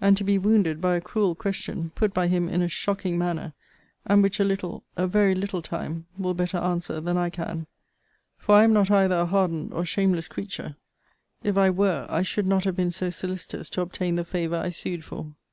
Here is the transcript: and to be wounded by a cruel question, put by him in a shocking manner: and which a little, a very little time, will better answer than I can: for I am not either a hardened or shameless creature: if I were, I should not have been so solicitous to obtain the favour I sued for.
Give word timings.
and 0.00 0.16
to 0.16 0.22
be 0.22 0.38
wounded 0.38 0.80
by 0.80 0.94
a 0.94 1.00
cruel 1.00 1.34
question, 1.34 1.90
put 1.96 2.14
by 2.14 2.28
him 2.28 2.48
in 2.48 2.62
a 2.62 2.68
shocking 2.68 3.18
manner: 3.18 3.52
and 4.06 4.22
which 4.22 4.38
a 4.38 4.44
little, 4.44 4.84
a 4.96 5.08
very 5.08 5.34
little 5.34 5.60
time, 5.60 6.06
will 6.16 6.34
better 6.34 6.58
answer 6.58 7.00
than 7.00 7.16
I 7.16 7.30
can: 7.30 7.66
for 8.38 8.54
I 8.54 8.62
am 8.62 8.72
not 8.72 8.92
either 8.92 9.16
a 9.16 9.26
hardened 9.26 9.72
or 9.72 9.84
shameless 9.84 10.28
creature: 10.28 10.76
if 11.42 11.56
I 11.56 11.70
were, 11.70 12.06
I 12.08 12.22
should 12.22 12.46
not 12.46 12.62
have 12.62 12.76
been 12.76 12.92
so 12.92 13.10
solicitous 13.10 13.68
to 13.70 13.80
obtain 13.80 14.14
the 14.14 14.24
favour 14.24 14.54
I 14.58 14.68
sued 14.70 15.04
for. 15.04 15.34